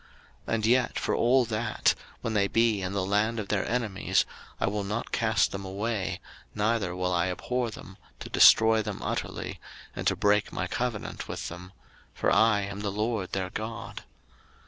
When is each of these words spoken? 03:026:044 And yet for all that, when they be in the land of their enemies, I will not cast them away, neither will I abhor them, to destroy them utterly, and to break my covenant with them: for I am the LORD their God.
03:026:044 0.47 0.53
And 0.55 0.65
yet 0.65 0.97
for 0.97 1.13
all 1.15 1.45
that, 1.45 1.93
when 2.21 2.33
they 2.33 2.47
be 2.47 2.81
in 2.81 2.93
the 2.93 3.05
land 3.05 3.39
of 3.39 3.49
their 3.49 3.69
enemies, 3.69 4.25
I 4.59 4.65
will 4.65 4.83
not 4.83 5.11
cast 5.11 5.51
them 5.51 5.63
away, 5.63 6.19
neither 6.55 6.95
will 6.95 7.13
I 7.13 7.27
abhor 7.29 7.69
them, 7.69 7.97
to 8.19 8.27
destroy 8.27 8.81
them 8.81 9.03
utterly, 9.03 9.59
and 9.95 10.07
to 10.07 10.15
break 10.15 10.51
my 10.51 10.65
covenant 10.65 11.27
with 11.27 11.49
them: 11.49 11.71
for 12.15 12.31
I 12.33 12.61
am 12.61 12.79
the 12.79 12.91
LORD 12.91 13.33
their 13.33 13.51
God. 13.51 14.01